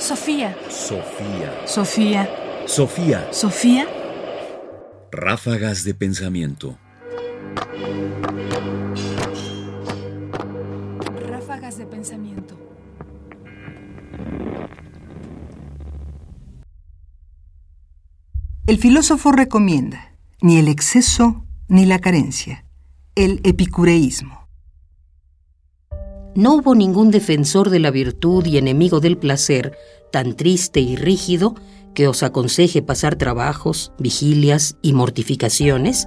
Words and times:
Sofía. 0.00 0.56
Sofía. 0.70 1.66
Sofía. 1.66 2.30
Sofía. 2.66 3.28
Sofía. 3.32 3.86
Ráfagas 5.12 5.84
de 5.84 5.92
pensamiento. 5.92 6.78
Ráfagas 11.28 11.76
de 11.76 11.84
pensamiento. 11.84 12.56
El 18.66 18.78
filósofo 18.78 19.32
recomienda 19.32 20.14
ni 20.40 20.58
el 20.58 20.68
exceso 20.68 21.44
ni 21.68 21.84
la 21.84 21.98
carencia, 21.98 22.64
el 23.16 23.42
epicureísmo. 23.44 24.39
No 26.34 26.54
hubo 26.54 26.74
ningún 26.74 27.10
defensor 27.10 27.70
de 27.70 27.80
la 27.80 27.90
virtud 27.90 28.46
y 28.46 28.56
enemigo 28.56 29.00
del 29.00 29.16
placer 29.16 29.76
tan 30.12 30.36
triste 30.36 30.80
y 30.80 30.96
rígido 30.96 31.54
que 31.94 32.06
os 32.06 32.22
aconseje 32.22 32.82
pasar 32.82 33.16
trabajos, 33.16 33.92
vigilias 33.98 34.76
y 34.80 34.92
mortificaciones, 34.92 36.06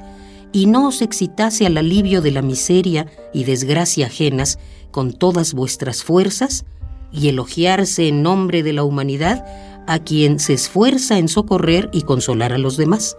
y 0.54 0.68
no 0.68 0.88
os 0.88 1.02
excitase 1.02 1.66
al 1.66 1.78
alivio 1.78 2.22
de 2.22 2.32
la 2.32 2.42
miseria 2.42 3.08
y 3.34 3.44
desgracia 3.44 4.06
ajenas 4.06 4.60
con 4.92 5.12
todas 5.12 5.54
vuestras 5.54 6.04
fuerzas, 6.04 6.66
y 7.12 7.28
elogiarse 7.30 8.08
en 8.08 8.24
nombre 8.24 8.64
de 8.64 8.74
la 8.74 8.84
humanidad 8.84 9.46
a 9.88 10.00
quien 10.00 10.40
se 10.40 10.54
esfuerza 10.54 11.20
en 11.20 11.28
socorrer 11.28 11.90
y 11.94 12.02
consolar 12.02 12.54
a 12.54 12.58
los 12.58 12.76
demás. 12.76 13.18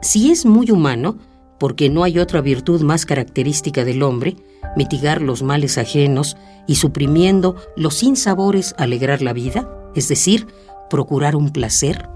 Si 0.00 0.32
es 0.32 0.44
muy 0.44 0.70
humano, 0.70 1.16
porque 1.60 1.88
no 1.88 2.02
hay 2.02 2.18
otra 2.18 2.40
virtud 2.40 2.82
más 2.82 3.06
característica 3.06 3.84
del 3.84 4.02
hombre, 4.02 4.36
mitigar 4.76 5.22
los 5.22 5.42
males 5.42 5.78
ajenos 5.78 6.36
y 6.66 6.76
suprimiendo 6.76 7.56
los 7.76 7.94
sinsabores 7.94 8.74
alegrar 8.78 9.22
la 9.22 9.32
vida, 9.32 9.68
es 9.94 10.08
decir, 10.08 10.46
procurar 10.88 11.36
un 11.36 11.50
placer? 11.50 12.08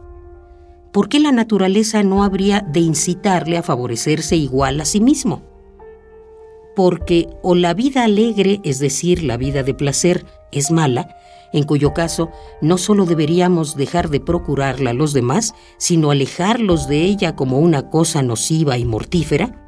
¿Por 0.92 1.08
qué 1.08 1.20
la 1.20 1.32
naturaleza 1.32 2.02
no 2.02 2.24
habría 2.24 2.60
de 2.60 2.80
incitarle 2.80 3.58
a 3.58 3.62
favorecerse 3.62 4.36
igual 4.36 4.80
a 4.80 4.84
sí 4.84 5.00
mismo? 5.00 5.42
Porque 6.74 7.28
o 7.42 7.54
la 7.54 7.74
vida 7.74 8.04
alegre, 8.04 8.60
es 8.64 8.78
decir, 8.78 9.22
la 9.22 9.36
vida 9.36 9.62
de 9.62 9.74
placer, 9.74 10.24
es 10.52 10.70
mala, 10.70 11.16
en 11.52 11.64
cuyo 11.64 11.92
caso 11.92 12.30
no 12.60 12.78
solo 12.78 13.04
deberíamos 13.06 13.76
dejar 13.76 14.08
de 14.08 14.20
procurarla 14.20 14.90
a 14.90 14.94
los 14.94 15.12
demás, 15.12 15.54
sino 15.78 16.10
alejarlos 16.10 16.88
de 16.88 17.02
ella 17.02 17.36
como 17.36 17.58
una 17.58 17.90
cosa 17.90 18.22
nociva 18.22 18.78
y 18.78 18.84
mortífera, 18.84 19.62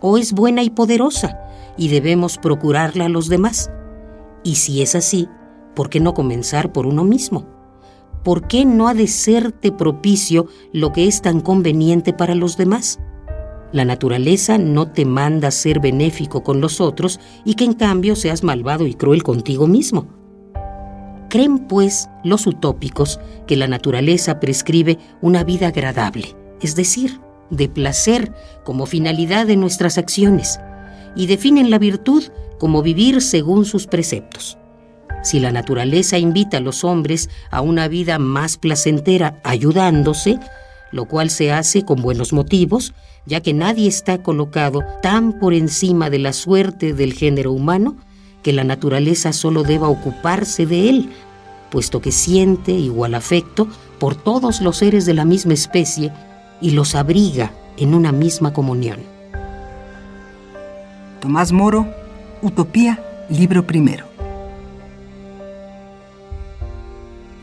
o 0.00 0.18
es 0.18 0.32
buena 0.32 0.62
y 0.62 0.70
poderosa, 0.70 1.38
y 1.76 1.88
debemos 1.88 2.38
procurarla 2.38 3.06
a 3.06 3.08
los 3.08 3.28
demás. 3.28 3.70
Y 4.42 4.56
si 4.56 4.82
es 4.82 4.94
así, 4.94 5.28
¿por 5.74 5.90
qué 5.90 6.00
no 6.00 6.14
comenzar 6.14 6.72
por 6.72 6.86
uno 6.86 7.04
mismo? 7.04 7.46
¿Por 8.22 8.48
qué 8.48 8.64
no 8.64 8.88
ha 8.88 8.94
de 8.94 9.06
serte 9.06 9.70
propicio 9.70 10.46
lo 10.72 10.92
que 10.92 11.06
es 11.06 11.22
tan 11.22 11.40
conveniente 11.40 12.12
para 12.12 12.34
los 12.34 12.56
demás? 12.56 12.98
La 13.72 13.84
naturaleza 13.84 14.58
no 14.58 14.90
te 14.90 15.04
manda 15.04 15.50
ser 15.50 15.80
benéfico 15.80 16.42
con 16.42 16.60
los 16.60 16.80
otros 16.80 17.20
y 17.44 17.54
que 17.54 17.64
en 17.64 17.74
cambio 17.74 18.16
seas 18.16 18.42
malvado 18.42 18.86
y 18.86 18.94
cruel 18.94 19.22
contigo 19.22 19.66
mismo. 19.66 20.06
Creen, 21.28 21.66
pues, 21.66 22.08
los 22.24 22.46
utópicos 22.46 23.20
que 23.46 23.56
la 23.56 23.66
naturaleza 23.66 24.40
prescribe 24.40 24.98
una 25.20 25.44
vida 25.44 25.68
agradable, 25.68 26.36
es 26.60 26.76
decir, 26.76 27.20
de 27.50 27.68
placer 27.68 28.32
como 28.64 28.86
finalidad 28.86 29.46
de 29.46 29.56
nuestras 29.56 29.98
acciones, 29.98 30.60
y 31.16 31.26
definen 31.26 31.70
la 31.70 31.78
virtud 31.78 32.24
como 32.58 32.82
vivir 32.82 33.22
según 33.22 33.64
sus 33.64 33.86
preceptos. 33.86 34.58
Si 35.22 35.40
la 35.40 35.50
naturaleza 35.50 36.18
invita 36.18 36.58
a 36.58 36.60
los 36.60 36.84
hombres 36.84 37.30
a 37.50 37.60
una 37.60 37.88
vida 37.88 38.18
más 38.18 38.58
placentera 38.58 39.40
ayudándose, 39.42 40.38
lo 40.92 41.06
cual 41.06 41.30
se 41.30 41.50
hace 41.50 41.84
con 41.84 42.00
buenos 42.00 42.32
motivos, 42.32 42.94
ya 43.24 43.40
que 43.40 43.52
nadie 43.52 43.88
está 43.88 44.22
colocado 44.22 44.84
tan 45.02 45.38
por 45.40 45.52
encima 45.52 46.10
de 46.10 46.20
la 46.20 46.32
suerte 46.32 46.92
del 46.92 47.12
género 47.12 47.52
humano 47.52 47.96
que 48.42 48.52
la 48.52 48.62
naturaleza 48.62 49.32
solo 49.32 49.64
deba 49.64 49.88
ocuparse 49.88 50.66
de 50.66 50.88
él, 50.88 51.10
puesto 51.70 52.00
que 52.00 52.12
siente 52.12 52.70
igual 52.70 53.16
afecto 53.16 53.66
por 53.98 54.14
todos 54.14 54.60
los 54.60 54.76
seres 54.76 55.06
de 55.06 55.14
la 55.14 55.24
misma 55.24 55.54
especie 55.54 56.12
y 56.60 56.70
los 56.70 56.94
abriga 56.94 57.52
en 57.76 57.94
una 57.94 58.12
misma 58.12 58.52
comunión. 58.52 59.15
Tomás 61.26 61.50
Moro, 61.50 61.92
Utopía, 62.40 63.00
libro 63.28 63.66
primero. 63.66 64.04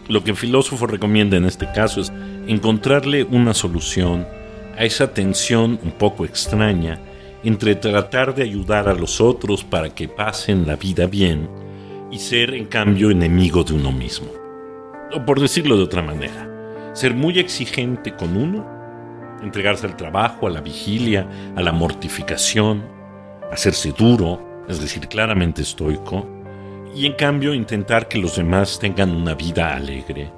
Lo 0.08 0.24
que 0.24 0.32
el 0.32 0.38
filósofo 0.38 0.88
recomienda 0.88 1.36
en 1.36 1.44
este 1.44 1.70
caso 1.70 2.00
es 2.00 2.10
encontrarle 2.48 3.26
una 3.26 3.54
solución 3.54 4.26
a 4.78 4.86
esa 4.86 5.14
tensión 5.14 5.78
un 5.84 5.92
poco 5.92 6.24
extraña 6.24 6.98
entre 7.44 7.76
tratar 7.76 8.34
de 8.34 8.44
ayudar 8.44 8.88
a 8.88 8.94
los 8.94 9.20
otros 9.20 9.66
para 9.66 9.90
que 9.90 10.08
pasen 10.08 10.66
la 10.66 10.78
vida 10.78 11.06
bien 11.06 11.50
y 12.10 12.20
ser 12.20 12.54
en 12.54 12.68
cambio 12.68 13.12
enemigo 13.12 13.66
de 13.66 13.74
uno 13.74 13.92
mismo. 13.92 14.30
O 15.14 15.26
por 15.26 15.42
decirlo 15.42 15.76
de 15.76 15.84
otra 15.84 16.02
manera, 16.02 16.50
ser 16.94 17.14
muy 17.16 17.38
exigente 17.38 18.16
con 18.16 18.38
uno, 18.38 18.66
entregarse 19.42 19.86
al 19.86 19.98
trabajo, 19.98 20.48
a 20.48 20.52
la 20.52 20.62
vigilia, 20.62 21.28
a 21.58 21.62
la 21.62 21.74
mortificación, 21.74 22.93
hacerse 23.54 23.92
duro, 23.92 24.40
es 24.68 24.82
decir, 24.82 25.08
claramente 25.08 25.62
estoico, 25.62 26.28
y 26.96 27.06
en 27.06 27.14
cambio 27.14 27.54
intentar 27.54 28.08
que 28.08 28.18
los 28.18 28.36
demás 28.36 28.80
tengan 28.80 29.12
una 29.12 29.34
vida 29.34 29.76
alegre. 29.76 30.32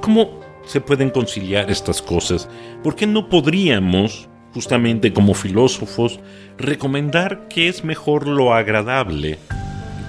¿Cómo 0.00 0.40
se 0.66 0.80
pueden 0.80 1.10
conciliar 1.10 1.70
estas 1.70 2.02
cosas? 2.02 2.48
¿Por 2.82 2.96
qué 2.96 3.06
no 3.06 3.28
podríamos, 3.28 4.28
justamente 4.52 5.12
como 5.12 5.34
filósofos, 5.34 6.20
recomendar 6.58 7.48
que 7.48 7.68
es 7.68 7.84
mejor 7.84 8.26
lo 8.26 8.52
agradable 8.54 9.38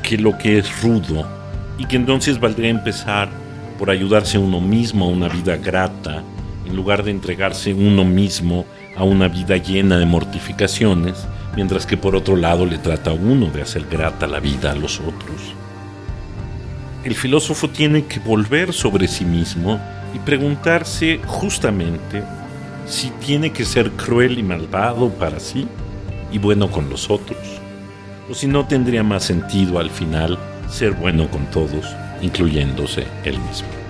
que 0.03 0.17
lo 0.17 0.37
que 0.37 0.59
es 0.59 0.81
rudo 0.83 1.27
y 1.77 1.85
que 1.85 1.95
entonces 1.95 2.39
valdría 2.39 2.69
empezar 2.69 3.29
por 3.79 3.89
ayudarse 3.89 4.37
uno 4.37 4.61
mismo 4.61 5.05
a 5.05 5.09
una 5.09 5.27
vida 5.27 5.57
grata 5.57 6.23
en 6.65 6.75
lugar 6.75 7.03
de 7.03 7.11
entregarse 7.11 7.73
uno 7.73 8.05
mismo 8.05 8.65
a 8.95 9.03
una 9.03 9.27
vida 9.27 9.57
llena 9.57 9.97
de 9.97 10.05
mortificaciones, 10.05 11.27
mientras 11.55 11.85
que 11.85 11.97
por 11.97 12.15
otro 12.15 12.35
lado 12.35 12.65
le 12.65 12.77
trata 12.77 13.11
uno 13.11 13.47
de 13.47 13.61
hacer 13.61 13.85
grata 13.89 14.27
la 14.27 14.39
vida 14.39 14.71
a 14.71 14.75
los 14.75 14.99
otros. 14.99 15.53
El 17.03 17.15
filósofo 17.15 17.69
tiene 17.69 18.05
que 18.05 18.19
volver 18.19 18.73
sobre 18.73 19.07
sí 19.07 19.25
mismo 19.25 19.79
y 20.13 20.19
preguntarse 20.19 21.19
justamente 21.25 22.23
si 22.87 23.09
tiene 23.09 23.51
que 23.51 23.65
ser 23.65 23.91
cruel 23.91 24.39
y 24.39 24.43
malvado 24.43 25.09
para 25.09 25.39
sí 25.39 25.67
y 26.31 26.39
bueno 26.39 26.71
con 26.71 26.89
los 26.89 27.09
otros, 27.09 27.39
o 28.29 28.33
si 28.33 28.47
no 28.47 28.65
tendría 28.65 29.03
más 29.03 29.23
sentido 29.23 29.79
al 29.79 29.89
final 29.89 30.37
ser 30.69 30.93
bueno 30.93 31.29
con 31.29 31.45
todos, 31.51 31.85
incluyéndose 32.21 33.05
él 33.23 33.39
mismo. 33.39 33.84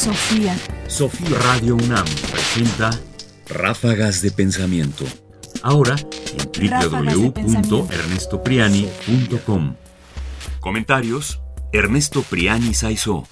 Sofía. 0.00 0.56
Sofía 0.86 1.38
Radio 1.40 1.74
UNAM 1.74 2.06
presenta 2.32 2.90
Ráfagas 3.50 4.22
de 4.22 4.30
Pensamiento. 4.30 5.04
Ahora 5.60 5.96
en 6.56 6.80
www.ernestopriani.com. 6.80 9.74
Comentarios: 10.60 11.42
Ernesto 11.70 12.22
Priani 12.22 12.72
Saizó. 12.72 13.28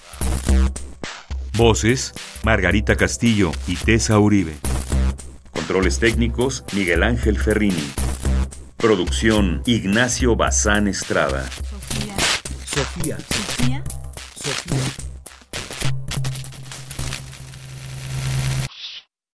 Voces: 1.53 2.13
Margarita 2.43 2.95
Castillo 2.95 3.51
y 3.65 3.75
Tessa 3.75 4.19
Uribe. 4.19 4.53
Controles 5.49 5.97
técnicos: 5.97 6.65
Miguel 6.73 7.01
Ángel 7.01 7.39
Ferrini. 7.39 7.89
Producción: 8.77 9.63
Ignacio 9.65 10.35
Bazán 10.35 10.87
Estrada. 10.87 11.49
Sofía. 11.49 12.15
Sofía. 12.63 13.17
Sofía. 13.17 13.83
Sofía. 14.35 15.08